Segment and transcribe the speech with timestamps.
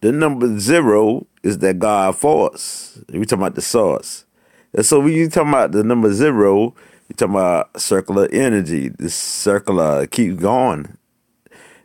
[0.00, 3.02] the number zero is that God force.
[3.08, 4.24] We talking about the source.
[4.72, 6.74] And so when you talking about the number zero,
[7.08, 8.88] you talking about circular energy.
[8.90, 10.96] This circular keeps going.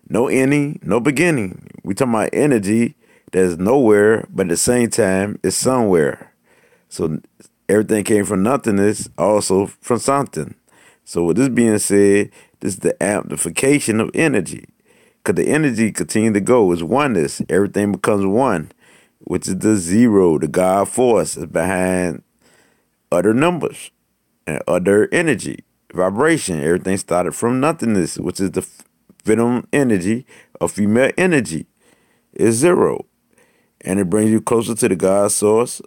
[0.10, 1.68] No ending, no beginning.
[1.84, 2.96] We talking about energy
[3.32, 6.34] that's nowhere, but at the same time, it's somewhere.
[6.90, 7.20] So
[7.68, 10.56] everything came from nothingness, also from something.
[11.06, 14.66] So with this being said, this is the amplification of energy.
[15.24, 16.72] Because the energy continue to go.
[16.72, 17.42] It's oneness.
[17.48, 18.72] Everything becomes one,
[19.20, 22.24] which is the zero, the God force is behind
[23.12, 23.92] other numbers
[24.46, 25.64] and other energy,
[25.94, 26.62] vibration.
[26.62, 28.68] Everything started from nothingness, which is the
[29.24, 30.26] venom energy
[30.60, 31.68] of female energy.
[32.34, 33.06] Is zero.
[33.82, 35.82] And it brings you closer to the God source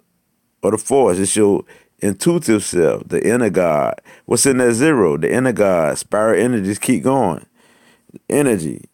[0.63, 1.19] or the force.
[1.19, 1.65] It's your
[1.99, 3.99] intuitive self, the inner God.
[4.25, 5.17] What's in that zero?
[5.17, 5.97] The inner God.
[5.97, 7.45] Spiral energies keep going.
[8.29, 8.85] Energy.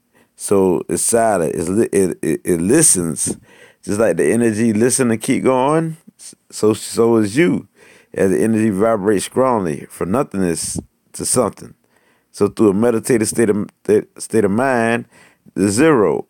[0.44, 1.56] So it's silent.
[1.56, 3.38] It's, it, it, it listens.
[3.82, 5.96] Just like the energy listen and keep going,
[6.52, 7.70] so so is you.
[8.14, 10.82] As the energy vibrates strongly from nothingness
[11.14, 11.76] to something.
[12.32, 13.70] So through a meditative state of
[14.18, 15.08] state of mind,
[15.54, 16.28] the zero,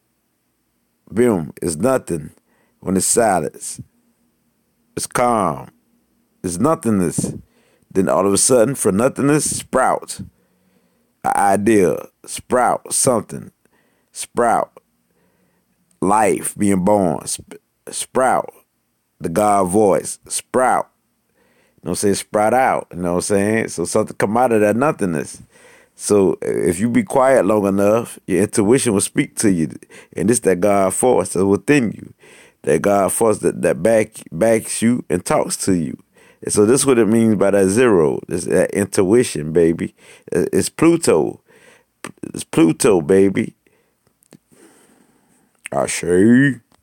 [1.09, 2.29] boom, is nothing.
[2.81, 3.81] When it's silence,
[4.95, 5.71] it's calm,
[6.43, 7.33] it's nothingness.
[7.91, 10.21] Then all of a sudden, for nothingness, sprout
[11.23, 11.97] an idea,
[12.27, 13.51] sprout something,
[14.13, 14.79] sprout
[16.01, 17.25] life being born,
[17.89, 18.53] sprout
[19.19, 20.89] the God voice, sprout.
[21.81, 22.15] You know what I'm saying?
[22.15, 22.87] Sprout out.
[22.91, 23.67] You know what I'm saying?
[23.69, 25.41] So something come out of that nothingness.
[25.95, 29.69] So if you be quiet long enough, your intuition will speak to you.
[30.15, 32.13] And it's that God force that's within you.
[32.63, 35.97] That God force that, that back backs you and talks to you.
[36.41, 38.21] And so this is what it means by that zero.
[38.27, 39.93] It's that intuition, baby.
[40.31, 41.41] It's Pluto.
[42.33, 43.55] It's Pluto, baby.
[45.73, 46.62] I say.